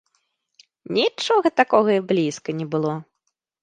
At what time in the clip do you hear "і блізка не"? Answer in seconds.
2.01-2.65